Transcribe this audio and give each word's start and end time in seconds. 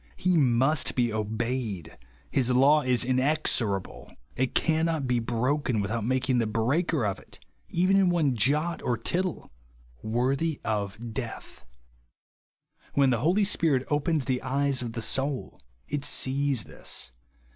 He 0.17 0.35
must 0.35 0.95
be 0.95 1.13
obeyed; 1.13 1.95
his 2.31 2.49
law 2.49 2.81
is 2.81 3.05
inexorable; 3.05 4.11
it 4.35 4.55
cannot 4.55 5.05
be 5.05 5.19
broken 5.19 5.79
^v'ithout 5.83 6.03
making 6.03 6.39
the 6.39 6.47
breaker 6.47 7.05
of 7.05 7.19
it 7.19 7.37
(even 7.69 7.95
in 7.95 8.09
one 8.09 8.35
jot 8.35 8.81
or 8.81 8.97
tittle) 8.97 9.51
worthy 10.01 10.59
of 10.63 11.13
death. 11.13 11.67
When 12.95 13.11
the 13.11 13.19
Holy 13.19 13.43
Spirit 13.43 13.85
opens 13.91 14.25
the 14.25 14.41
eyes 14.41 14.81
of 14.81 14.93
the 14.93 15.03
soul 15.03 15.61
it 15.87 16.03
sees 16.03 16.63
this. 16.63 17.11